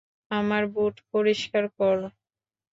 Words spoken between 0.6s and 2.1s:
বুট পরিষ্কার কর।